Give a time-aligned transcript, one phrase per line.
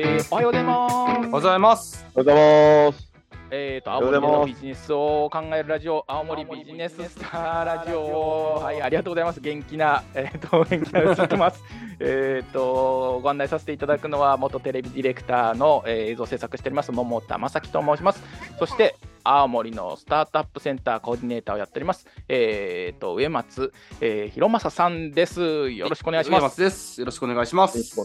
[0.00, 0.94] えー、おはようございます。
[0.94, 2.06] おはようございます。
[2.14, 3.08] おはようございます。
[3.50, 8.60] えーと、青森でのビジネスを考えるラジオ、青森ビジネススターラジオ。
[8.62, 9.40] はい、ありがとうございます。
[9.40, 11.60] 元気な、えーと、元気な映ってます。
[11.98, 18.22] えーと、ご案内させていただくのは、元テレビディレクターの、えー映像制作しております、桃田正樹と申します。
[18.60, 18.94] そして、
[19.28, 25.70] 青森のスタートアップセンターコーディネーターをやっております、えーと、上松、えー、広正さんです。
[25.70, 26.40] よろしくお願いします。
[26.40, 27.00] 上松です。
[27.00, 28.00] よろしくお願いします。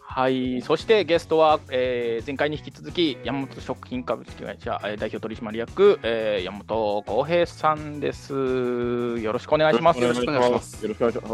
[0.00, 8.32] はい、そしてゲストは、えー前回に引き続き山本食品株式会社えー代表取締役、えー山本浩平さんです。
[8.32, 10.00] よろしくお願いします。
[10.00, 11.24] よろしくお願いしますよろしくお願いし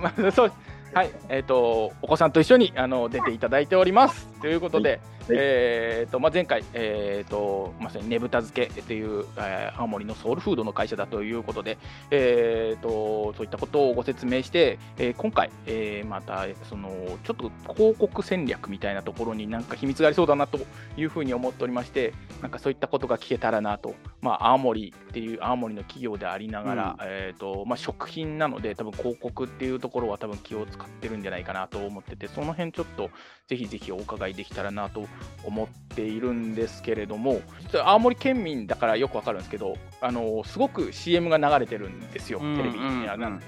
[0.00, 0.32] ます。
[0.34, 0.52] そう
[0.94, 4.28] はい、えっ、とお子さんと一緒にあの出ていただいております。
[4.40, 4.98] ということで、
[5.30, 11.78] えっ、とまあ前回えっ、とまさにねぶた漬けという、えー青森のソウルフードの会社だということで、
[12.10, 16.90] えっ、とそういったことをご説明して、えー今回、えーまたその
[17.24, 20.60] ちょっと広告戦略みたいなところになんか秘密がありそうだなと
[20.96, 33.10] いうふうに思っておりまして、なんかそういったことが聞けたらなと、まあ青森っていう青森の企業でありながら、えっ、とまあ食品なので多分広告っていうところは多分気を使ってるんじゃないかなと思ってて、その辺ちょっと
[33.48, 35.06] ぜひぜひお伺いできたらなと
[35.44, 43.06] 思っているんですけれども、実は青森県民だからよくわかるんですけど、あのすごく CM が流れてるんですよ、テレビに。
[43.06, 43.40] なん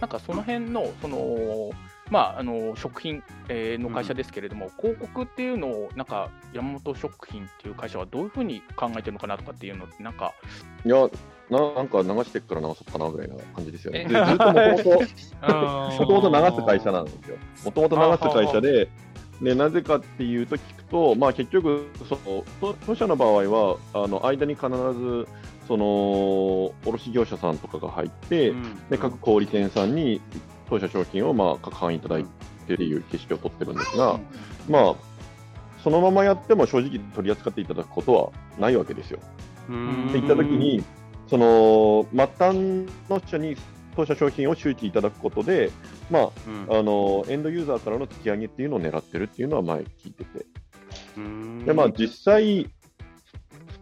[0.00, 1.70] なんかその辺の、その、
[2.10, 10.32] まあ、あの食品、えーの会社ですけれども、広告っていうのを、なんか山本食品っていう会社はどういうふうに考えてるのかなとかっていうのって、なんか、
[10.84, 11.08] いや、
[11.50, 14.06] ななんか流してっから流そうかなぐらいな感じですよね。
[14.08, 17.36] ずっともともと流す会社なんですよ。
[17.64, 18.88] もともと流す会社で、
[19.42, 25.28] でなぜかっていうと聞くと、まあ、結局その、当当社の場合は、あの間に必ず
[25.66, 28.52] その卸業者さんとかが入って、
[28.90, 30.20] で各小売店さんに
[30.68, 32.28] 当社商品をまあ各販いただいて
[32.74, 34.18] っていう形式を取ってるんですが、
[34.68, 34.94] まあ、
[35.82, 39.18] そのままやっても正直取り扱っていただくことはないわけですよ。
[39.18, 40.82] って言ったときに、
[41.28, 42.56] その末端
[43.08, 43.56] の社に
[43.96, 45.70] 当社商品を周知いただくことで、
[46.10, 46.30] まあ、
[46.68, 50.46] あのエンドユーザーからの突き上げっていうのを狙ってるっていうのは前聞いてて、
[51.64, 52.70] でまあ、実際、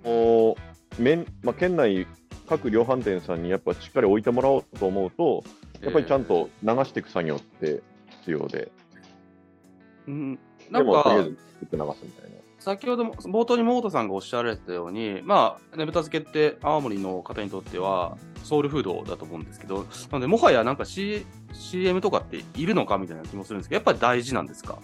[0.02, 0.56] その
[0.98, 2.06] 面まあ、県内
[2.48, 5.44] 各量販店さんにやっぱしっかり置いてもらおうと思うと、
[5.80, 7.82] やっぱりちゃんと流していく作業って
[8.20, 8.72] 必要で、
[10.06, 10.38] うん
[10.70, 11.14] なんか。
[12.60, 24.78] 先ほども冒頭に桃田さんがおっしゃられたように、まあ、ねぶた漬けって青森の方にとってはソウルフードだと思うんですけど、なので、もはやなんか、C、CM とかっているのかみたいな気もするんですけど、やっぱり大事なんですか？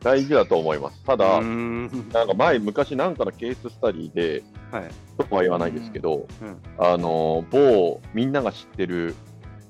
[0.00, 1.02] 大事だと思います。
[1.04, 4.90] ただ、んなんか前、昔なんかのケーススタディで、はい。
[5.28, 9.14] とは言わないですけど、うんあの某みんなが知ってる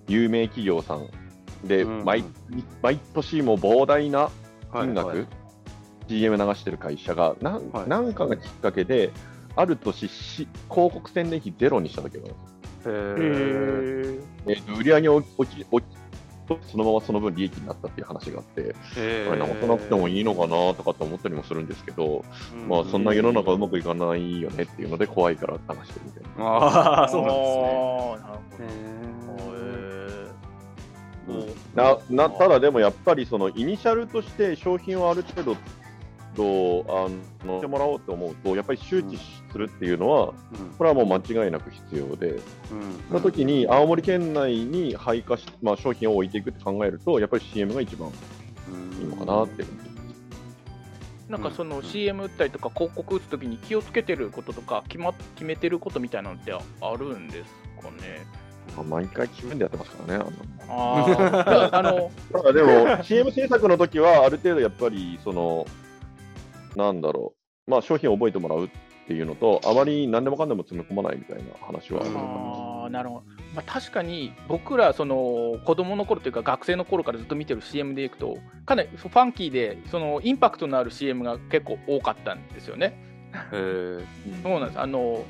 [0.09, 1.09] 有名企業さん
[1.65, 2.25] で、うん毎
[2.83, 4.31] 毎年も膨大な
[4.73, 5.27] 金額、はいはい
[6.09, 9.11] GM 流してる会社がなん,、はいなんかがきっかけで、
[9.57, 12.93] ある年し、広告宣伝費ゼロにした時があるんですへ
[14.47, 15.97] えーと売り上げを落ち落ち
[16.71, 26.45] そのままその分利益になったっていう話があって、へこれ直さなくてもいいのかなとかって思ったりもするんですけど、うんまあそんな世の中うまくいかないよねっていうので怖いから流してるみたいな。
[26.45, 27.23] ああ、そう
[28.23, 28.67] なんですね。
[29.27, 29.76] なるほど。
[31.75, 35.57] ななただでもやっぱりそのイニシャルとして商品をある程度
[36.37, 39.17] とあのしてもらおうと思うとやっぱり周知
[39.51, 42.41] するっていうのは、ーこれはもう間違いなく必要で、うん。
[43.09, 48.11] その時に青森県内に配下し、まあ、商品を置いていくって考えるとやっぱり CM が一番
[49.01, 49.63] いいのかなって。
[49.63, 49.69] いう、
[51.31, 57.51] なんかその CM 打ったりとか広告打つときに気をつけてることとか決,、ま、決めてることみたいなのってあるんです
[57.83, 58.46] かね？
[58.77, 60.25] まあ、毎回自分でやってますからね
[60.69, 61.37] ああー。
[61.37, 65.67] だからあのただでも CM 制作の時はある程度やっぱりその
[66.77, 67.35] なんだろ
[67.67, 68.69] う、まあ、商品を覚えてもらうっ
[69.07, 72.11] ていうのとあまり何でもかんでも詰め込まないみたいな話はある。
[72.11, 72.31] のかな
[72.85, 73.23] あーなるほど、
[73.55, 83.03] まあ、確かに僕らその子供の頃というか学生の頃からずっと見てる CM でいくとかなりファンキーでそのインパクトのある CM が結構多かったんですよね。
[84.43, 84.81] そうなんです。
[84.81, 85.25] あの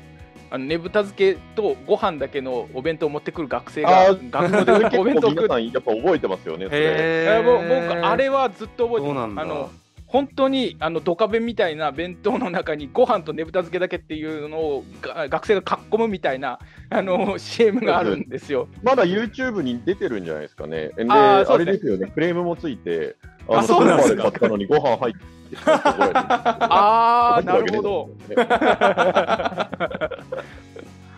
[0.49, 4.15] あのねぶた漬けとご飯だけのお弁当を持ってくる学生あが
[4.47, 6.65] 学校でお弁当を食う皆さんやっぱ覚えてますよね。
[6.65, 9.69] それへえーぼ僕あれはずっと覚えてますあの
[10.07, 16.59] 本当にあのドカベンみたいな弁当の中にご飯とねぶた漬けだけっていうのを学生がかっこむみたいな
[16.89, 18.69] あの CM があるんですよ。
[18.83, 20.91] まだ YouTube に出てるんじゃないですかね。
[20.95, 23.17] で、ああーそうですねれですよね、クレームもついて、
[23.49, 25.19] あそうなんですか買ったのにご飯入って
[25.65, 28.09] ああ、なるほど。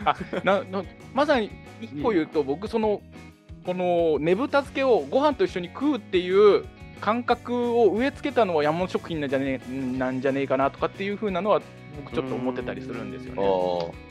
[0.05, 0.83] あなな
[1.13, 3.01] まさに一個言うと、僕、その、
[3.65, 6.65] このねぶた漬けをご飯と一緒に食うっていう
[7.01, 11.61] 感覚を植え付けたのは山本食品なんじゃねえなんじゃねえかなとかっていう風なのは
[11.95, 13.43] 僕ちょっと思ってたりするんですよね。
[13.43, 14.09] ああ。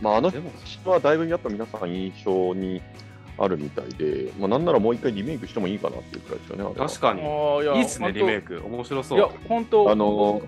[0.00, 2.82] まあ、あのでも人はだいぶやっぱ皆さん印象に
[3.38, 6.74] あるみたいで、まあ、なんならもう一回リメイクしてもいいかなっていうくらいですよね。
[6.76, 7.20] 確かに。
[7.20, 7.24] い
[7.66, 8.62] やいいっすね、リメイク。
[8.64, 9.18] 面白そう。
[9.18, 10.42] いや、本当、あの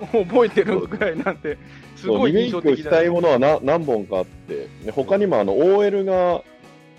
[0.00, 1.58] 覚えてるぐらいなんで、
[1.96, 6.42] すごいそうリメイクしたいものはな何本かあって、で他にもあの OL が、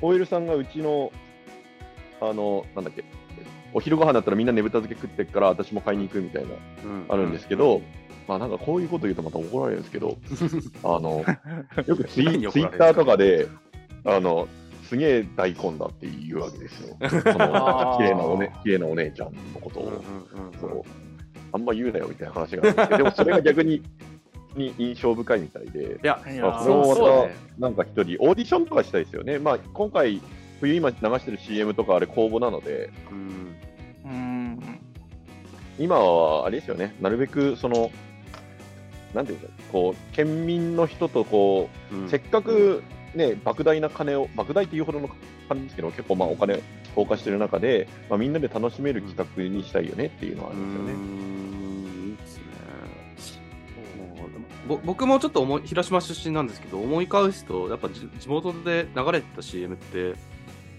[0.01, 1.11] OL さんがうちの、
[2.19, 3.03] あの、なんだっけ、
[3.73, 6.49] お昼ご飯だったらみんなねぶた漬け食ってっから私も買いに行くみたいな、
[6.83, 7.81] うんあるんですけど、
[8.27, 10.17] まあなんかこういうこと言うとまた怒られるんですけど、
[10.83, 11.25] あの、
[11.87, 13.47] よくツイツイッターとかで、
[14.05, 14.47] あの、
[14.91, 16.97] すげえ大根だって言うわけですよ。
[17.07, 17.21] その
[17.97, 19.83] 綺麗なおね、綺麗なお姉ちゃんのことを。
[19.83, 20.83] うんうんうんそう。
[21.53, 23.81] あんま言うなよみたいな話があるんですけど、でもそれが逆に
[24.57, 29.39] に印象深いみたいで、いや、まあ、それもまたなんか一人、オーディションとかしたいですよね。
[29.39, 30.19] まあ、今回、
[30.59, 33.55] 冬今流してる CM とかあれ公募なので、うん。
[34.03, 34.59] うん
[35.79, 37.91] 今はあれですよね、なるべくその、
[39.13, 42.05] なんていうんですか、こう、県民の人とこうん。
[42.07, 42.83] う、せっかく
[43.15, 45.09] ね、莫大な金を、莫大っていうほどの
[45.49, 46.61] 金ですけど、結構まあお金
[46.95, 50.93] 投下してる中で、まあ、みんなで楽しめる企画にしたいよねっていうのはあうるんですよね。
[50.93, 52.43] んいいですね。
[54.67, 60.15] ぼ僕もちょっと思い広島出身なんですけど、思い返すと、やっぱじ地元で流れてた CM って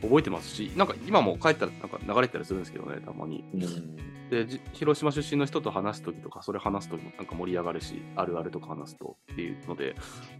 [0.02, 3.44] 覚えてますし、なんか今も帰ったらなんか流れてたりするんですけどね、たまに。
[3.55, 9.94] うんで、じ広島出身の人と話すときとか、それ話すときもなんか盛り上がるし、あるあるとか話すとっていうので、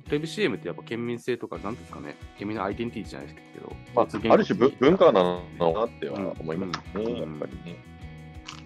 [0.07, 7.85] テレビ CM ってやっぱ県民性とか、なんですかね、県民のアイデンティティじゃないですけど、まあ、ある種文文化なのかなっては思いますね、うんやっぱりね。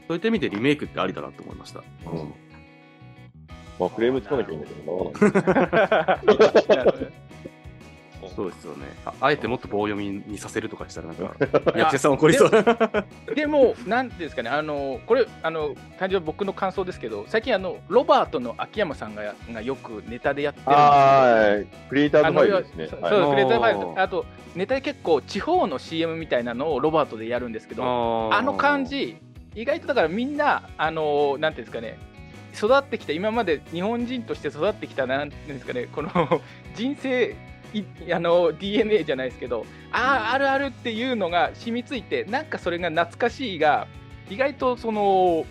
[0.07, 1.81] そういった意味でリメイクってありだなと思いました。
[1.81, 2.35] うん
[3.81, 5.13] まあ、クレームつかなきゃいいんだけど
[6.87, 7.07] な。
[8.37, 9.15] そうですよねあ。
[9.21, 11.35] あえてもっと棒読みにさせるとかしたら、なんか、
[11.75, 12.51] 役者さん怒りそう。
[13.35, 22.87] でも、なんていうんですかね、あのこれ、あの単純に僕の感想ですけど、最近あの、ロバートの秋山さんががよくネタでやってるんですけどはい、クリエイターズファイルですね。
[22.89, 27.85] そう、はいクレーターファイルあと、ネタで結構、地方の CM みたいなのをロバートでやるんですけど、
[28.33, 29.17] ああの感、じ、
[29.55, 31.99] 意外とだからみんな、あのなんていうんですかね、
[32.57, 36.11] 育ってきた、今まで日本人として育ってきた、なんていうんですかね、この
[36.75, 37.35] 人生い
[38.13, 43.87] あの DNA じゃないですけど、ああ、あるあるっていうのが染みついて、なんかそれが懐かしいが、
[44.31, 45.47] 意外とその、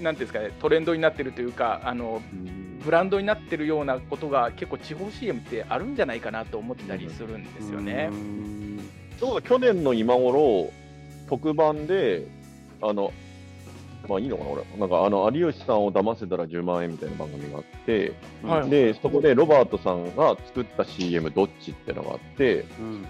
[0.00, 8.10] なんていうんですかね、トレンドになってるというか、あのうんブランドになってるようなことが結構地方 CM ってあるんじゃないかなと思ってたりするんですよね。
[8.12, 8.56] うん
[9.18, 10.70] ちょうど去年の今頃、
[11.28, 12.26] 特番で、
[12.82, 13.12] あの、
[14.08, 14.62] まあいいのかな、俺。
[14.78, 18.12] なんか、あの、有吉さんを騙せたら10万円みたいな番組があって、
[18.42, 22.64] はいで、そこでロバートさんが作った CM どっちってのがあって、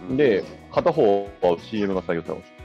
[0.09, 2.57] うんで、片方は CM が採用されました。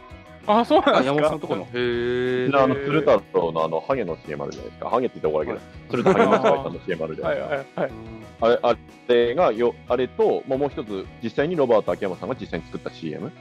[0.59, 1.15] あ、そうなんあ、ですか？
[1.15, 1.61] 山本さんのとこの。
[1.63, 2.47] へえ。
[2.49, 4.89] であの、鶴太郎のあの、ハゲの CM あるじゃないですか。
[4.89, 7.81] ハゲって言ったら怒られるけど、鶴田ハゲ松林さんの CM あるじゃなはいいですか。
[7.81, 7.99] はいはい。
[8.41, 8.75] あれあ
[9.13, 13.31] れがよ、あれと、まあ、もう一つ、実際にロバート秋山さんが実際に作った CM。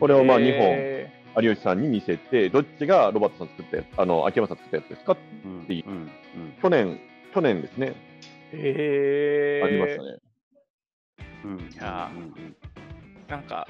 [0.00, 0.99] これをまあ2本、え
[1.40, 5.16] 有吉さんに見せて、どっちがロバートさん作ったやつ、あの、秋山さん作ったやつですか？
[5.44, 6.10] うんていううんうん。
[6.60, 7.00] 去年、
[7.32, 9.66] 去年ですね、ーへー。
[9.66, 10.18] ありましたね。
[11.44, 12.56] うんいやーうんうん。
[13.28, 13.66] なんか、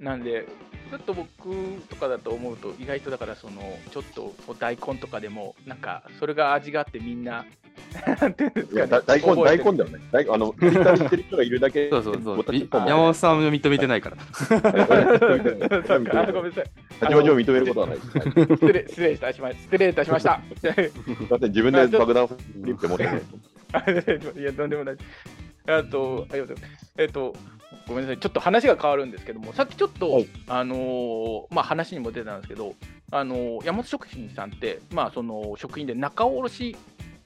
[0.00, 0.46] なんで、
[0.90, 1.54] ちょっと僕
[1.88, 7.44] とかだと思うと、意外とだから、その、ちょっと大根とかでも、なんか、それが味があってみんな、
[9.06, 9.98] 大根、大根だよね。
[10.10, 12.44] 大あの、ツ イッターにしてる人がいるだけそうそうそう。
[12.72, 14.16] 山本さんは認めてないから。
[14.32, 14.68] そうか
[16.20, 16.64] あごめんなさい。
[17.00, 19.62] 八王子を認めることはない失礼失礼いたしました。
[19.62, 20.40] 失礼いたしました。
[21.30, 23.12] だって自分で爆弾フリップ持ってな
[24.40, 24.42] い。
[24.42, 24.96] や、とんでもない。
[25.68, 26.56] あと、ありがとう
[26.98, 27.34] えっと、
[27.88, 32.74] ごめんなさい、ちょっと話が変わるんですけども、さっきちょっと、はいあのーまあ、話にも出たんですけど、
[33.10, 36.76] あのー山本食品さんって、まあ、その食品で仲卸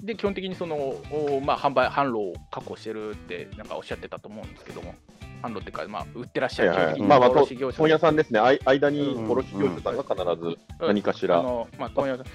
[0.02, 0.96] で基本的にその、
[1.44, 4.94] まあ、販売、販路を確保してるってなんかおっしゃってたと思うんですけども、
[5.40, 7.78] 販路っていうか、まあ、売ってらっしゃるはいはまあまあ、卸業者。
[7.78, 8.40] 問屋さんですね。
[8.40, 9.30] あい間にうん。
[9.30, 11.36] 卸業者さんが必ず何かしら。
[11.36, 12.26] はあのまあ、問屋さん。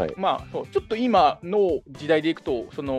[0.00, 0.66] はいまあ、そう。
[0.68, 2.94] ちょっと今の時代でいくと、その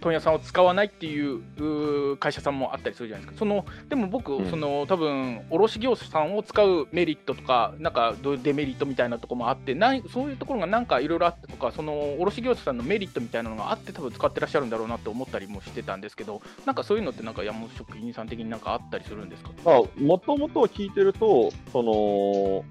[0.00, 3.38] 問屋さんを使わないっていう会社さんもあったりするじゃないですか。
[3.38, 4.50] そのでも僕、うん。
[4.50, 19.50] その多分卸業者さんを使うメリットとか、なんかどういうデメリットみたいなところもあって、ないそういうところがなんかいろいろあってとか、その卸業者さんのメリットみたいなのがあって、多分使ってらっしゃるんだろうなって思ったりもしてたんですけど、なんかそういうのって、なんか山本食品さん的になんかあったりするんですか？
[19.64, 22.64] まあ、もともと聞いてると、その、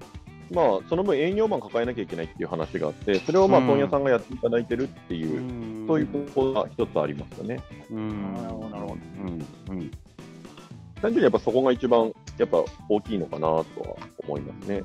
[0.52, 7.60] まあ、その分営業マン抱えなきゃいけないっていう話があって、それをまあ、うん問屋さんがやっていただいてるっていう、そういうことが一つありますよね。
[7.90, 8.34] うん。
[8.34, 9.78] なるほどなるほどうん。
[9.78, 9.90] うん。
[11.00, 13.64] 単純にやっぱそこが一番、やっぱ大きいのかなとは
[14.26, 14.82] 思いますね。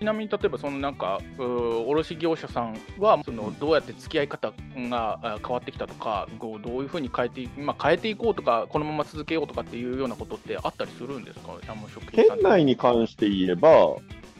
[0.00, 4.52] ちなみに例えばそのなんか卸業者さんはそのどうやって付き合い方
[4.88, 11.52] があ変わってきたとかどういうふうに変えてい,、まあ、変えていこうとかこのまま続けようとかっていうようなことってあったりするんですか？
[11.68, 13.70] あの食品さん県内に関して言えば、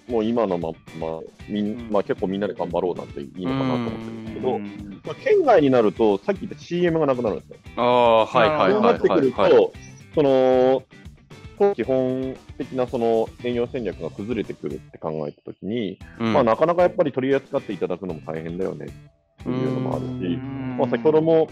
[0.09, 7.57] もう今のまま、みんまあ、結構みんなで頑張ろうなんていいのかなと思ってるんですけど、まあ、県外になると、さっき言った CM がなくなるんですよ。
[7.76, 9.52] ああ、はいはいそうはないってくると、はい。
[10.14, 10.83] その、
[11.75, 16.33] 基本的なその営業戦略が崩れてくるって考えたときに、うん。
[16.33, 20.76] まあ、なかなかやっぱり取り扱っていただくのも大変だよねっていうのもあるし、うん。
[20.79, 21.49] まあ、先ほども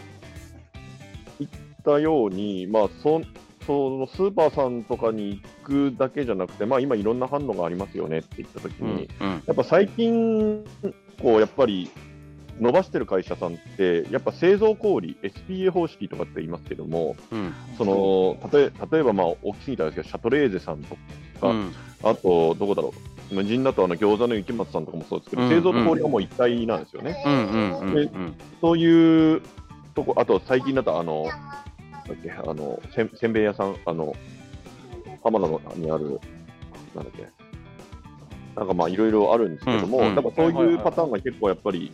[1.39, 1.51] 言っ
[1.85, 3.21] たように、まあ、そ
[3.67, 8.97] そのスーパーさんとかに行くだけじゃなくて、まあ、今いろんな販路がありますよねって言ったときうん。
[8.97, 9.43] に、うん。
[9.47, 10.65] やっぱ最近、
[11.21, 11.91] こうやっぱり
[12.61, 17.55] 伸ばしてる会社さんって、やっぱ製造小売、SPA 方式とかって言いますけども、うん。
[17.77, 20.97] その例え例えば、まあ、大きすぎたんですけど、シャトレーゼさんと
[21.41, 21.73] か、うん。
[22.03, 22.93] あと、どこだろ
[23.31, 27.23] う、無人だとあの餃子の雪松さんとかもそうですけど、うん製造と小売がもう一体なんですよね。
[27.25, 27.33] うん。
[27.33, 29.43] うんうんうんそういう
[29.95, 34.15] とこ、あと最近だと、あの、だっけ、あの、せんせんべい屋さん、あの、
[35.23, 36.21] 浜田のにある、
[36.95, 37.29] なんだっけ、
[38.57, 40.33] なんかまあいろいろあるんですけども、うんうん。
[40.35, 41.93] そういうパターンが結構やっぱり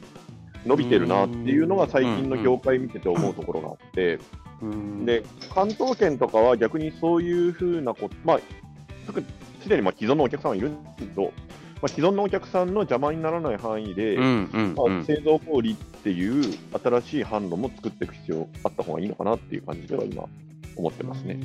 [0.67, 4.19] 伸びてるなっていうのが最近の業界見てて思うところがあって、
[4.63, 5.05] うん。
[5.05, 8.41] で、関東圏とかは逆にそういうふうなこと、まあ、
[9.63, 11.31] すでにまあ既存のお客さんはいるんですけど、ま
[11.85, 14.17] あ、既存のお客さんの邪魔にならない範囲で、
[15.07, 16.43] 製造小売っていう
[16.83, 20.25] 新しい販路も作っていく必要あった方がいいのかなっていう感じでは今、
[20.77, 21.39] 思ってますね。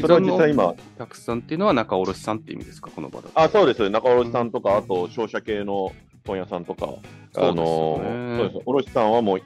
[0.00, 3.40] それは実際今お客さんっていうのは仲卸さんって意味ですか、この場だと。
[3.40, 5.92] あそうです、中卸さんとか、あと商社系の
[6.24, 6.88] 問屋さんとか、
[7.36, 9.42] あのそうです卸さんはもうい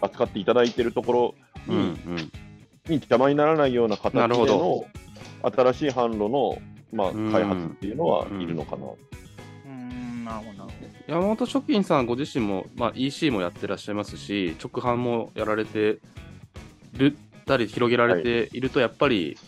[0.00, 1.34] 扱っていただいているところ
[1.66, 2.16] に,、うんうん。
[2.16, 4.84] に邪魔にならないような形なるほでの
[5.42, 6.58] 新しい販路の、
[6.92, 8.86] まあうん、開発っていうのはいるのかな。
[9.66, 10.24] うん。
[10.24, 10.96] なるほどなるほど。
[11.06, 15.98] 山本食品さんご自身も、まあ、EC もやってらっしゃいますし、直販もやられて
[16.94, 19.38] るたり広げられていると、やっぱり、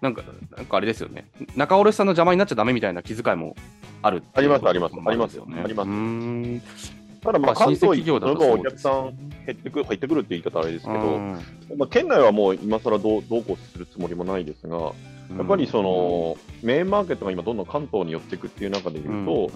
[0.00, 0.22] なんか、
[0.56, 3.54] なんかあれですよね、仲卸さんの邪魔になっちゃダメみたいな気遣いも
[4.02, 5.46] あるっていうありますありますよ。
[5.46, 7.00] ねあります。
[7.20, 9.14] ただ、まあ、まあ関東企業だとお客さん
[9.46, 11.32] 減ってくる、入ってくるって言い方あれですけど、うん。
[11.76, 14.76] まあ、県内はもう今更どうどうこうするつもりもないですが、
[15.36, 19.50] やっぱりその、メインマーケットが今どんどん関東に寄っていくっていう中で言うと、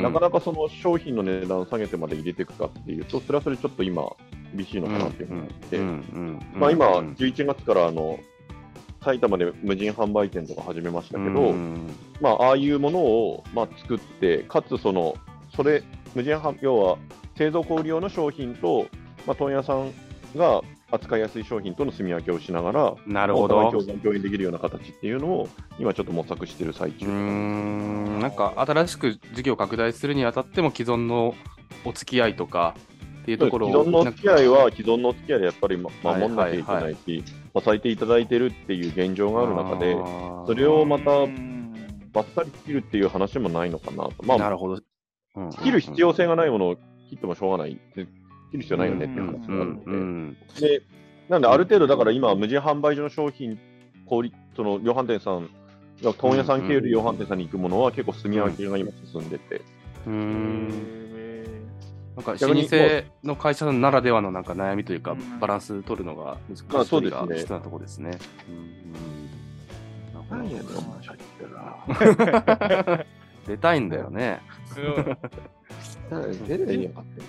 [0.00, 4.04] なかなかその商品の値段下げてまで入れていくかっていうと、それはそれちょっと今、
[4.54, 5.78] 厳しいのかなっていうふうに思って、
[6.58, 8.18] まあ、今、うん11月からあの
[9.02, 11.90] 埼玉で無人販売店とか始めましたけど、うん。
[12.20, 15.16] まあ、ああいうものを、まあ、作って、かつその、
[15.54, 15.82] それ、
[16.14, 16.98] 無人販要は
[17.36, 18.86] 製造小売用の商品と、
[19.26, 19.92] まあ、問屋さん
[20.36, 23.70] が扱いやすい商品との住み分けをしながら、なるほど。
[23.70, 23.82] 共。
[23.82, 27.06] 存共演できるような形っていうのを、今ちょっと模索している最中。
[27.06, 28.20] うーん。
[28.20, 31.34] なんか新しく事業拡大するにあたっても既存の
[31.84, 32.74] お付き合いとか
[33.22, 37.24] っていうところを既存のお付き合いは、既存のお付き合いでやっぱり守んなきゃいけないし、
[37.60, 39.96] 支えていただいてるっていう現状がある中で、
[40.46, 41.58] それをまたうん
[42.12, 44.14] バッサリ切るっていう話もないのかなと。
[44.22, 44.82] まあ、なるほど。
[45.36, 46.76] うん切る必要性がないものを
[47.08, 47.78] 切ってもしょうがない。
[47.94, 50.78] 切る必要ないよねっていう話うがあるので。
[50.78, 50.82] で、
[51.28, 53.58] なんである程度だから今、無人販売所の商品、
[54.06, 55.48] 小売その量販店さん、
[56.18, 59.62] 問屋さん経由で量販店さんに行くものは結構住み分けが今進んでて、
[60.06, 61.07] うん
[62.18, 62.56] なんか老舗
[63.22, 65.38] の会社ならではのなんか悩みというか、うん。
[65.38, 68.18] バランス取るのが難しいが必要なところですね。
[68.48, 70.40] うんうん。
[70.40, 70.64] なるほ
[72.96, 73.04] ど
[73.46, 74.40] 出たいんだよね。
[74.74, 77.22] ー出ればいいのかって。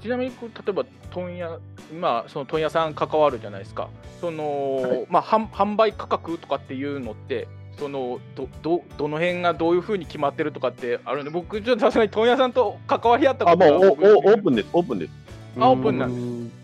[0.00, 1.58] ちなみにこう例えば問屋
[2.00, 3.90] まあその問屋さん関わるじゃないですか。
[4.22, 5.06] その、はい。
[5.10, 7.46] まあ販販売価格とかっていうのって
[7.78, 15.12] そのどどどの辺がどういうふうに決まってるとかってあるんで僕ちょっとさすがに問屋さんと関わり合ったこあ、ともうおおオ僕ープンです、オープンです。
[15.58, 16.56] あオープンなんです。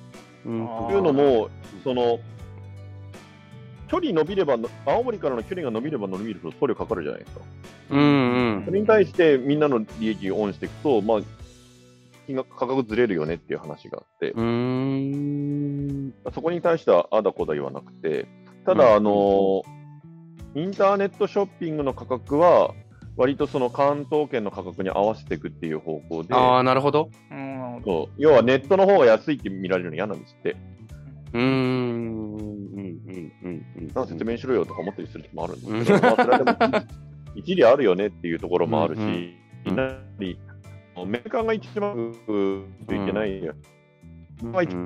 [0.46, 0.64] うん。
[0.64, 1.50] あーというのも、
[1.84, 2.18] その、
[3.88, 7.40] 距離伸びれば、青森からの距離が伸びれば伸びるほど送料かかるじゃないですか。
[7.90, 8.64] うんうん。
[8.64, 11.20] それに対してみんなの利益をオンしていくと、まあ、
[12.26, 16.14] 金額、価格ずれるよねっていう話があって、うーん。
[16.34, 18.26] そこに対してはあだこだ言わなくて、
[18.64, 18.96] ただ、うん。
[18.96, 19.62] あの、
[20.54, 22.74] インターネットショッピングの価格は、
[23.16, 27.10] 割とその関東圏の価格に合わせていくっていう方向で、ああ、なるほど。
[27.30, 27.52] うん
[27.84, 30.56] そう要はネットの方が安いって見られるの嫌なんですって。
[31.32, 31.42] うーん。
[31.42, 36.84] うんうんうんうんなんか説明しろよとか思ったりする時もあるんですけど、まあ、それはでも
[37.34, 40.38] 一理あるよねっていうところもあるし、うんうんやはり
[41.06, 42.12] メーカーが一番う
[42.80, 43.54] まくいけないよ。
[44.42, 44.76] うんまあ一応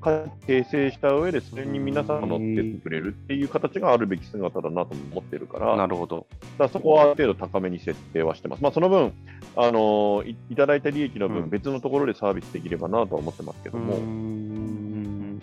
[0.00, 6.26] 形成した上で、それに皆さんが乗ってくれるっていう形があるべき姿だなと思ってるから、なるほど。
[6.58, 8.62] だそこはある程度高めに設定はしてます。
[8.62, 9.12] まあ、その分、
[9.56, 15.40] あのいいただいた利益の分、うん別のところでサービスできればなとは思ってますけども、うーん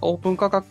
[0.00, 0.70] オープン価格っ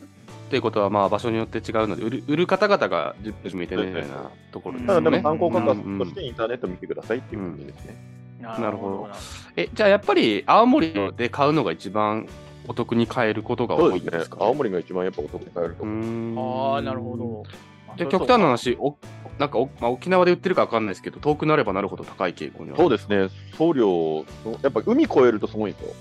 [0.51, 4.87] ていうことは、まあ、場所によって違うので、売る売る方々が自分見てねみたいなところですね。
[4.87, 8.21] ただでも参考価うんうん格としてインターネット見てくださいっていう感じですね。
[8.41, 9.09] なるほど
[9.55, 12.27] え、じゃあやっぱり青森で買うのが一番
[12.67, 14.37] お得に買えることが多いんですか？
[14.41, 16.03] 青森が一番やっぱお得に買えるとうー思う。
[16.69, 17.43] んああ、なるほど。
[17.97, 18.95] で極端な話、お
[19.37, 22.77] なんかお、まあ、沖縄で売ってるか分かんないですけど、遠くなればなるほど高い傾向には。
[22.77, 23.27] そうですね、
[23.57, 24.25] 送料、
[24.61, 25.93] やっぱ海越えるとすごいんですよ。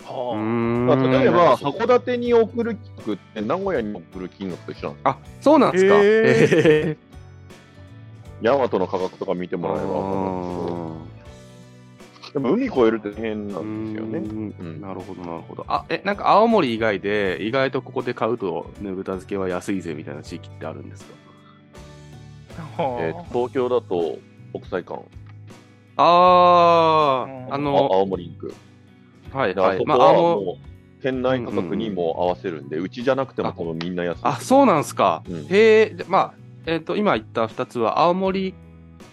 [0.00, 5.94] うーはんまあ、例えば、函館に送る金額って名古屋に送る金額と一緒なんですあ、そうなんですか。
[5.94, 6.96] へーへー
[8.40, 10.67] ヤマトの価格とか見てもらえば分かるんですけど、
[12.38, 14.18] でも海越えるって大変なんですよね。
[14.18, 15.64] うーんうんなるほど、なるほど。
[15.68, 21.14] あ、え、なんか青森以外で、意外とここで買うと、ねぶた漬けは安いぜみたいな地域ってあるんですか？
[22.78, 24.18] あえー東京だと
[24.52, 25.02] 国際館、
[25.96, 28.54] あああの、青森インク。
[29.32, 29.84] はいはい。
[29.84, 30.56] まあ、は青も
[30.98, 34.20] う、県内価格にも合わせるんで、うちじゃなくても多分みんな安い。
[34.22, 35.22] あ、そうなんすか。
[35.28, 36.34] うんへえ、でまあ、
[36.66, 38.54] えっ、と、今言った2つは、青森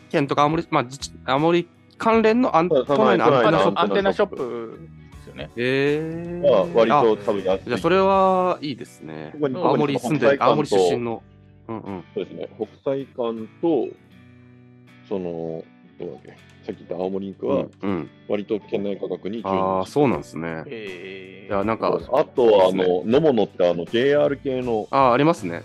[0.09, 0.85] 県とか青森、まあ、
[1.33, 1.67] 青森
[1.97, 4.79] 関連のアン都内のアンテナショップ。
[5.17, 5.49] ですよね。
[5.55, 6.41] へえ。
[6.43, 7.63] は割あと多分安い。
[7.65, 9.55] じゃあ、それはいいですねここに。
[9.55, 11.23] 青森住んでる、青森出身の。
[11.67, 12.03] うんうん。
[12.13, 13.87] そうですね、国際館と、
[15.09, 15.63] その、
[15.99, 18.09] どうだっけ、さっき言った青森インクはうん、うん。
[18.27, 20.63] 割と県内価格に順ああ、応してそうなんですね。
[20.67, 25.63] えいや、なんか、あとは、あそうですの、野物ってあの JR 系の、ああ、ありますね。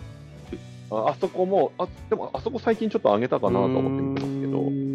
[0.92, 4.89] ああそこも、あでもあそこ最近ちょっと上げたかなと思って見てますけうーど、ん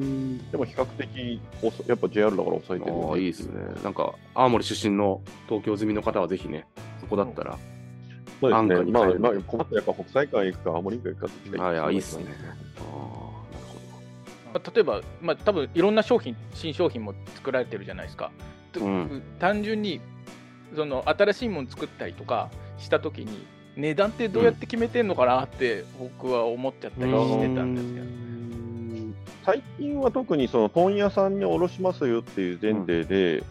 [0.51, 1.41] でも比較的
[1.87, 3.61] やっぱ JR だから抑えてるよああ、いいですね。
[3.83, 6.65] なんか、青森出身の東京済みの方はぜひね、
[6.99, 7.57] そこだったら。
[8.41, 12.25] そうです安価ね、まあ、まあ、困ったらやっぱ国際館行くか、青森行くか行くかあいやいいっすね
[12.79, 13.79] あああ、なるほ
[14.53, 18.31] まあ例えば、まあ多分いろんな商品、新商品も作られてるじゃないですか。
[18.77, 20.01] うん単純に
[20.75, 23.45] その新しいもの作ったりとかしたときに、
[23.77, 27.25] 値段ってどうやって決めてんのかなって僕は思っちゃったりど。
[27.25, 28.24] してたんですけど。
[29.45, 33.43] 最近は特にその問屋さんに卸しますよっていう前提で、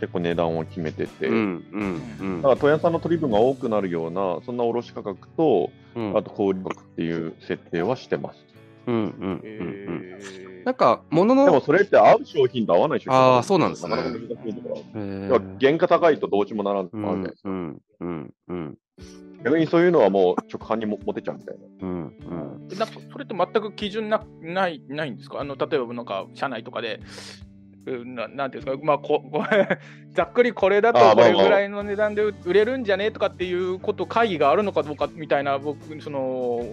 [0.00, 2.42] 結構値段を決めてて、うんうんうん。
[2.42, 6.16] だから問屋さんの取り分が多くなるような、そんな卸価格と、うん。
[6.16, 8.44] あと小売価格っていう設定はしてます。
[8.86, 9.40] うんうんうんうん。
[9.42, 10.64] えー。
[10.66, 13.96] なんか、物の、でもそれって合う商品と合わない商品あーそうなんですね。
[13.96, 14.82] なかなか難しいところ。
[14.94, 15.26] えー。
[15.28, 17.48] 要は原価高いとどうしもならんとうかあるじゃないですか。
[17.48, 18.78] んうんうんうん
[19.44, 21.64] 逆にそういうのはもう直販にも持てちゃうみたいな。
[21.82, 22.16] うん
[22.68, 22.78] うん。
[22.78, 25.40] なんかそれって全く基準なないないんですか？
[25.40, 27.00] あの例えばなんか社内とかで。
[27.86, 29.44] うんななんていうんですか、まあ、ここ
[30.12, 33.10] ざっくりこれだとこれぐらいの値段で売れるんじゃね？
[33.10, 36.64] とかっていうこと会議があるのかどうかみたいな僕その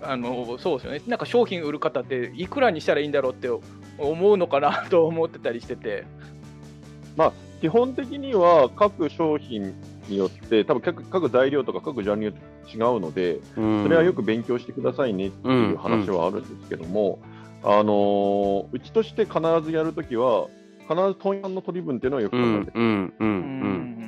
[0.00, 1.02] あのそうですよね。
[1.08, 3.48] なんか商品売る方っていくらにしたらいいんだろうって
[3.98, 6.04] 思うのかなと思ってたりしてて。
[7.60, 9.74] 基本的には各商品
[10.08, 13.82] によって、多分各各材料とか各ジャンルによって違うので、うん。
[13.82, 17.18] それはよく勉強してくださいねっていう話はあるんですけども、
[17.62, 20.46] あのーうちとして必ずやるときは、
[20.88, 23.32] 必ず問屋の取り分っていうのはよくう考えてる、んうんううん。
[24.02, 24.06] ん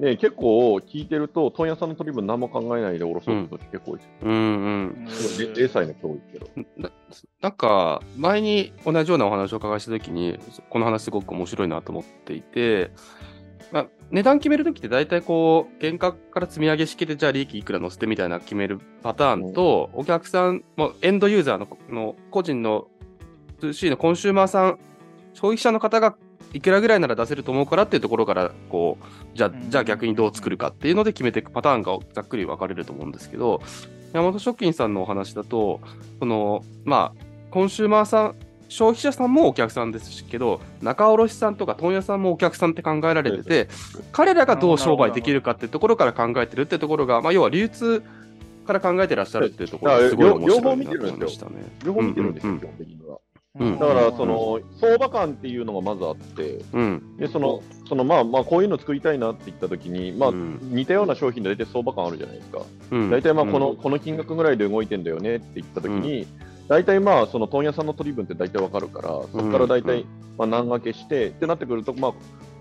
[0.00, 4.10] で結構聞いてると、問屋さんの取り分何も考えないでおろそうと結構多いです。
[4.22, 4.36] うんう
[4.86, 5.04] ん。
[5.54, 6.48] で零細の人多いですけど。
[6.76, 6.90] な
[7.40, 12.90] なんか、前に同じようなお話をお伺いしたときに、この話すごく面白いなと思っていて、
[13.72, 22.88] まあ、値段決めるときって大体こう、原価から積み上げ式でじゃあ利益いくら乗せてみたいな決めるパターンと、お客さん、もうエンドユーザーのの個人の
[23.60, 24.78] 2C のコンシューマーさん、
[25.32, 26.16] 消費者の方が
[26.52, 29.70] いくらぐらいなら出せると思うからっていうところから、こう、じゃあ、うん。
[29.70, 33.60] じゃあ逆にどう作るかっていうので決めていくパターンがざっくり分かれると思うんですけど、
[34.12, 35.80] 山本食品さんのお話だと、
[36.20, 38.36] その、まあ、コンシューマーさん、
[38.68, 43.68] 消費者さんもお客さんですけど、仲卸さんとか問屋さんもお客さんって考えられてて、
[44.12, 48.02] 彼らがどう商売できるかっていうところから考えてるってところが、まあ、要は流通
[48.66, 51.52] から考えてらっしゃるっていうところがすごい面白いなと思いましたね。
[51.84, 53.18] 両方見てるんですよ、基本的には。
[53.60, 57.16] うんだから、その、相場感っていうのがまずあって、うん。
[57.18, 62.62] で、その、そのまあまあ、こういうの作りたいなって言ったときに、まあ、うん似たような商品で大体相場感あるじゃないですか。
[62.90, 66.26] うん大体まあこの、この金額ぐらいで動いてんだよねって言ったときに、
[66.68, 70.06] 大体まあその問屋さんの取り分って大体わかるから、そこから大体うん。
[70.38, 72.12] まあ難掛けして、ってなってくると、まあ、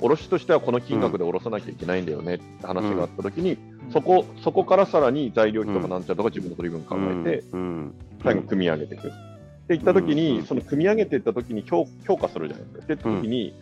[0.01, 3.57] 卸としてはこの金額で卸さなきゃいけないんだよねって話があったときに、
[3.91, 7.95] そこそこからさらに材料費とかなんちゃらとか自分の取り分考えて、うん。
[8.23, 9.07] 最後組み上げていく。
[9.07, 9.11] っ
[9.67, 12.83] ていったときに、うんその組み上げていったときに評評価するじゃないですか。
[12.83, 13.53] って言ったときに、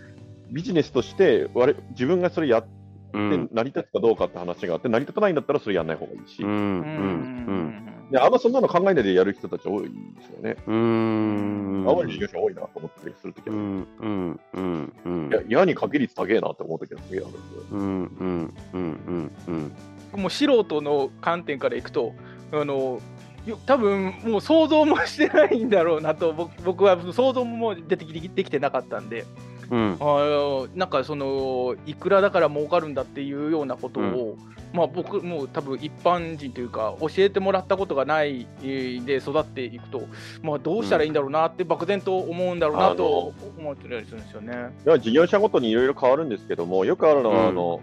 [0.52, 2.64] ビジネスとして我々自分がそれや
[3.12, 9.90] で成り立つかどうかって話があって、成り立たないんだったらそれやんない方がいいし、うんうんであんまそんなの考えないでやる人たち多いで
[10.26, 10.58] すよね。
[10.68, 11.82] うん。
[11.82, 15.30] うん青森の事業者多いなと思ったりするときは、うんうんうんうん。
[15.32, 17.40] いや嫌にかけ率高えなって思うときはすげえあるんで。
[17.72, 19.72] うんうんうんうん
[20.14, 20.22] うん。
[20.22, 22.14] もう素人の観点からいくと
[22.52, 23.00] あの
[23.46, 29.26] よ多分もう想像もしてないんだろうなと僕僕は想像ももう出てきてできてなかったんで
[29.72, 29.98] うん。
[30.00, 34.38] あのなんかそのいくらだから儲かるんだっていうようなことを、
[34.74, 40.04] まあ僕もう多分一般人というか教えてもらったことがないえーで育っていくと、
[40.44, 44.54] まあ、どうしたらいいんだろうなって漠然と思うんだろうなと思ってたりするんですよね。
[44.86, 47.48] いや事業者ごとにいろいろ変わるんですけども、よくあるのは、うん。
[47.48, 47.80] あの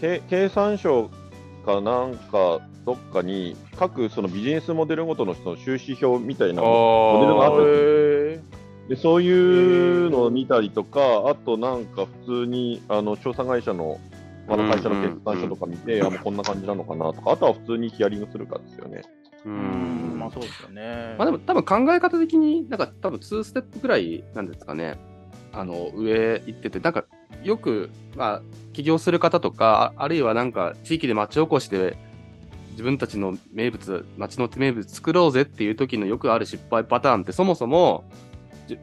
[0.00, 1.10] 経経産省
[1.64, 8.55] かなんかどっかに、各そのビジネスモデルごとの人の収支表みたいなモデルがあったりす
[8.88, 14.00] でそういうのを見たりとか、あとなんか普通にあの調査会社の
[14.48, 19.02] あの会社の決算書とか見て、あもうこんな感じなのかなとか、あとは普通にヒアリングするかですよね。
[19.44, 21.16] うんんまあそうですよね。
[21.18, 24.98] まあでも多分考え方的になんか多分2ステップぐらいなんですかね。
[25.52, 27.06] あの上行ってて、なんか
[27.42, 31.96] よく、まあ、起業する方とか、ああるいはなんか地域で町おこしで
[32.72, 38.25] 自分たちの名物、町の名物作ろうぜっていう時のよくある失敗パターンってそもそも、じ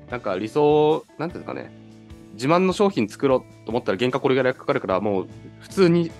[0.09, 1.71] なんか理想、なんていうんですかね、
[2.33, 5.27] 自慢の商品作ろうと思ったら原価これぐらいかかるから、もう
[5.59, 6.11] 普通に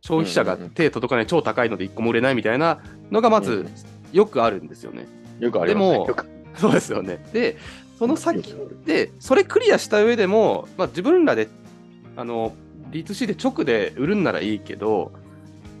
[0.00, 2.80] 消費者が手届かない超高いので1個も売れないみたいな
[3.10, 3.66] のがまず
[4.12, 5.06] よくあるんですよね。
[5.38, 6.06] よくありますね。
[6.06, 6.16] でも
[6.56, 7.24] そうですよね。
[7.32, 7.56] で、
[7.98, 11.48] その先で、それクリアした上でも、まあ、自分らで、
[12.16, 12.54] あの、
[12.90, 15.12] D2C で直で売るんならいいけど、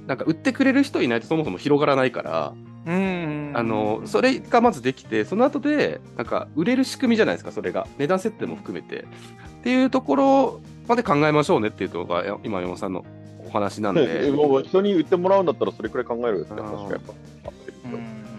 [0.06, 7.86] なんか売ってくれる人いないとそもそも広がらないから、うんあの、それがまずできて、その後で、なんか売れる仕組みじゃないですか、それが。
[7.98, 9.00] 値段設定も含めて。
[9.00, 9.04] っ
[9.62, 13.04] ていうところまで考えましょうねっていうのが、や今、山本さんの
[13.46, 15.46] お話なんねで、もう人に売ってもらうん。
[15.46, 17.12] だったら、それくらい考えるって話がやっぱ。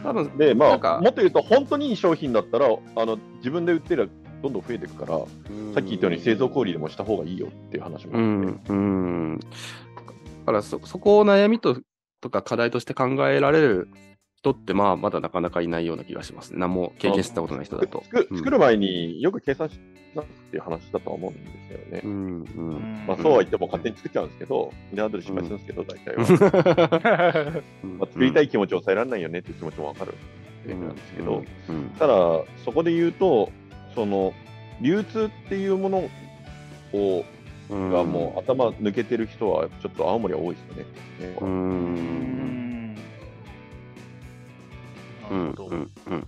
[0.03, 0.79] 多分、で、まあ、なん。
[0.79, 4.07] かもっと言うと、本当にいい商品だったら、あの自分で売ってりゃ
[4.41, 4.53] どん。
[4.53, 4.61] どん。
[4.63, 5.25] 増えていくから、さ
[5.81, 8.73] っき言ったように製造小売でもした方がいいよっていう話もうあって。
[8.73, 8.79] ん、う
[9.35, 9.39] ん。
[9.39, 9.45] だ
[10.45, 11.77] からそ、そこを悩みと
[12.21, 13.89] とか課題として考えられる
[14.41, 16.59] 人って、まあ、まだなかなかいないような気がしますね。
[16.59, 18.03] 何も経験したことない人だと。
[18.05, 19.77] 作うん作る前によく計算し
[20.15, 22.01] たっていう話だとは思うんですよね。
[22.05, 23.03] うん、うん。
[23.05, 27.63] まあ、そうは言っても勝手に作っちゃうんですけど、で、後で失敗するんですけど、大体は。
[27.83, 30.13] まあ、作りたいい気持ちを抑えられないよねっていう気持ちもわかる
[30.67, 32.13] なんですけど、うん、ただ、
[32.63, 33.51] そこで言うと、
[33.93, 34.33] その、
[34.79, 36.09] 流通っていうもの
[36.93, 37.25] を、
[37.69, 40.85] うん、がもう頭抜けてる人は、ちょっと青森は多いですよね。
[41.41, 42.58] う、うんん
[45.29, 45.75] なうん、るほど。
[45.75, 46.27] うん、うん。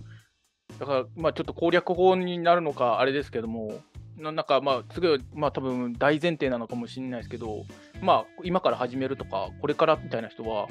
[0.78, 3.80] だから、まあ、ちょっと攻略法になるのか、あれですけども、
[4.18, 7.64] ななんか、まあ、すごい、まあ、多分大前提なのかもしれないですけど、
[8.00, 10.68] まあ、今から始めるとか、これからみたいな人は、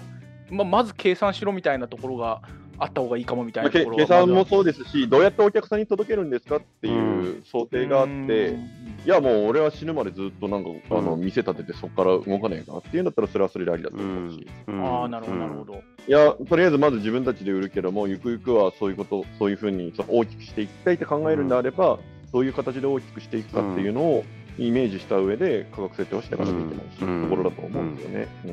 [0.50, 2.42] まあ、まず計算しろみたいなところが
[2.78, 8.58] あった方がいいかもみたいなところは計算もそうですし、どうやってお客さんに届けるんですかっていう想定があって、
[9.04, 14.48] いや、もう俺は死ぬまでずっとなんか、あのうん店立ててそこから動かねえかっていうんだったら、それはそれでありだとう思うし。
[14.68, 15.74] ん、うんああ、なるほど、なるほど。
[16.08, 22.00] いや、とりあえずまず自分たちで売るけども、ゆくゆくはそういうこと、そういうふうにその大きくしていきたいって考えるんであれば、
[22.32, 24.24] どういう形で大きくしていくかっていうのを
[24.58, 28.28] イメージした上で価格設定をしていかなきゃいけないし、うんところだと思うんですよね。
[28.46, 28.52] うん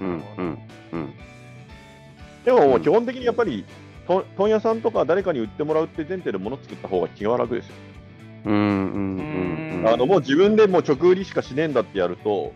[0.00, 0.58] うん、うん、
[0.92, 1.14] うん。
[2.44, 3.64] でももう基本的にやっぱり、
[4.06, 7.74] と問屋さんとか誰かに売ってもらうって前提で物作った方が気が楽ですよ。
[8.46, 9.31] うん、うん、うん。
[9.84, 12.52] あのもう自分でもう直売りしかしねえんだってやると、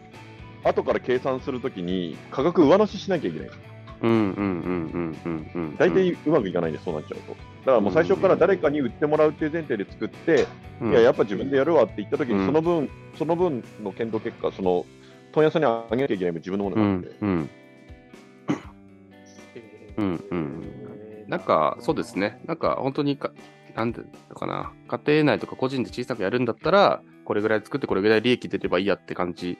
[0.65, 3.51] 後から計算するときに価格上乗せしなきゃいけない。
[4.03, 4.43] うん、うん、うん、う
[4.99, 5.77] ん、うん、うん。
[5.77, 7.33] 大体うまくいかないんで、そうなっちゃうと。
[7.33, 7.37] だ
[7.67, 10.47] からもう最初から誰かに売ってもらうっていう前提で作って、
[10.81, 14.85] うん、いや、やっぱ自分でやるわって言ったときに、うんその分、その分の検討結果、その
[15.33, 17.51] 問屋さんにあげなきゃいけない分自分のものうんなんで、、うん。
[19.97, 20.62] うんうん
[21.29, 22.41] なんか、そうですね。
[22.47, 23.33] なんか、本当にか、
[23.75, 24.73] なんていうのかな。
[24.87, 29.59] 家庭内とか個人で小さくやるんだったら、これぐらい作ってこれぐらい利益出ればいいやって感じ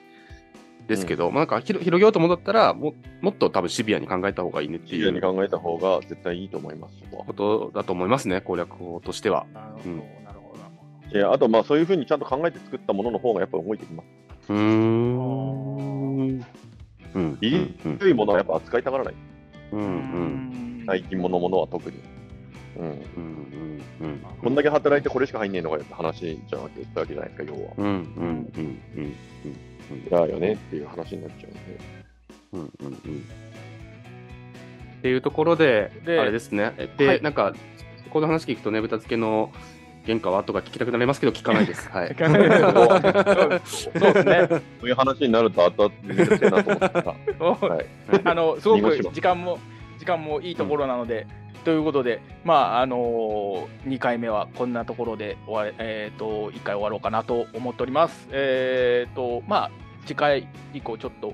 [0.87, 9.45] ですけど、まあなんか広広げようと思ったらも、もっと多分シビアに考えた方がいいねって自由にいう考えた方が絶対いいと思います、そことだと思いますね、攻略法としては。
[9.53, 10.03] なるほど、うんな
[10.33, 11.13] るほど、なるほど。
[11.13, 14.03] であと、まあそういうふうにちゃんと考えて作ったものの方がやっぱ動いてきま
[14.47, 14.53] す。
[14.53, 16.45] うーん。
[17.15, 17.37] うん。
[17.41, 19.13] 利うんうん率いものはやっぱ扱いたがらない。
[19.73, 19.87] うんうん
[20.83, 21.97] ん最近物ものは特に。
[22.75, 22.83] うん。
[22.83, 27.73] うんうんうんこんだけ働いてこれしか入んねえのかよって話じゃなくて言ったわけじゃないですか、要は。
[27.77, 31.79] うんうんうんうんだよねっていう話になっちゃうんで。
[32.53, 33.23] うんうんうん
[34.97, 36.73] っていうところで、であれですね。
[36.97, 37.53] で、はいなんか、
[38.09, 39.51] この話聞くとねぶた漬けの
[40.07, 41.87] 原価はとか聞きたくなりますけど、聞かないです。
[41.89, 42.15] はい。
[42.17, 44.47] そうそうですね。
[44.79, 46.71] そういう話になると後々めんどくせえなと
[47.67, 47.85] はい。
[48.23, 49.59] あのすごく時間も
[49.99, 51.27] 時間もいいところなので、
[51.67, 58.29] ということで、まああのー、2回目はこんなところで終われ、えー、と1回終わろうかなと思っております。
[58.31, 59.71] えーとまあ、
[60.05, 61.33] 次回以降、ちょっと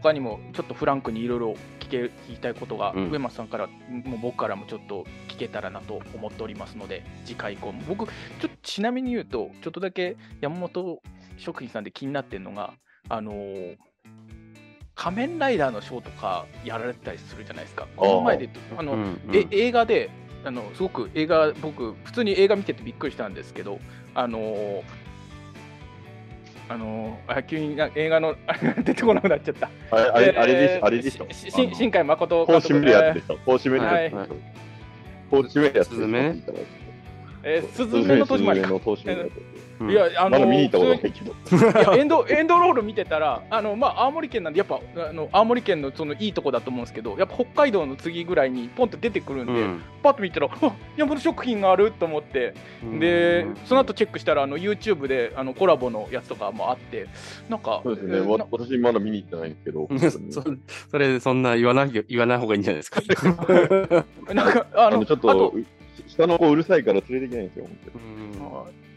[0.00, 11.02] 他にもちょっとフランクにいろいろ聞け聞きたいことが、うん上松さんからもう僕からもちょっと聞けたらなと思っておりますので、次回以降も僕、ちょっとちなみに言うと、ちょっとだけ山本
[11.36, 12.72] 食品さんで気になってるのが、
[13.10, 13.76] あのー
[15.00, 17.86] 仮面ライダーのショーとかやられてたりするじゃないですか。
[17.96, 20.10] この前であの、うんうんえ映画で
[20.44, 23.78] あのすごく映画僕普通に映画見ててびっくりしたんですけど
[24.14, 24.82] あのー
[26.68, 29.70] あのーあ急にな映画のあれが出てこなくなっちゃった。
[29.90, 31.26] あれ、あれ、あれでえーしあれでしょ？
[31.32, 33.38] しし新海誠こう締めるやつえでしょ？
[33.46, 34.16] こう締めるやつでしょ。
[34.18, 34.28] はい
[35.30, 36.00] こう締めるやつでしょ。
[36.00, 36.34] スズメ
[37.48, 38.68] えー、すずめの年までか。
[39.80, 41.94] いや、あのまだ見に行ったこと普ないけど。
[41.94, 52.54] エンド エンドロール見てたら、あのまあ、青森県なんで、やっぱあの青森県のそのいいとこだと思うんですけど、やっぱ北海道の次ぐらいにポンと出てくるんで、うんパッと見たら、あ山本食品があると思って、
[53.00, 57.06] で、その後チェックしたら、あの YouTube であのコラボのやつとかもあって、
[57.48, 58.18] なんか、そうですね。
[58.18, 59.86] えー私まだ見に行ってないんですけど。
[59.90, 60.18] う んそ
[60.90, 63.00] それ、そんな言わない言わない方がいいんじゃないですか？
[64.34, 65.54] なんか、あの、あのちょっと、
[66.18, 67.64] 下の子うるさいから連れていけないんですよ。
[67.64, 67.92] 本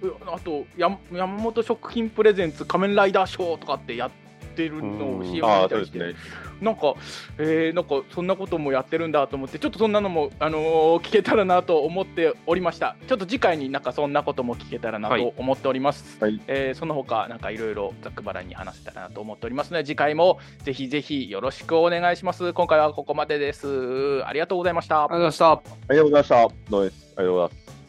[0.02, 4.12] 当にうんああとや山本食品プレゼンツ仮面ライダーショーとかってやっ
[4.52, 6.14] てるのを CM ああ、見たりして、ね。
[6.62, 6.94] なんか、
[7.40, 12.96] えー、なんかそんなこともやってるんだと思って、ちょっとそんなのも、あのー聞けたらなと思っておりました。
[13.08, 16.18] ちょっと次回になんかそんなことも聞けたらなはいと思っております。
[16.22, 22.54] はいえーその他なんかいろいろざっくばらんに話せたらなと思っておりますので、次回もぜひぜひよろしくお願いします。
[22.54, 24.24] 今回はここまでです。
[24.26, 25.52] ありがとうございましたありがとうございました。
[25.52, 26.36] ありがとうございました。
[26.70, 27.14] どうもです。
[27.18, 27.81] ありがとうございます。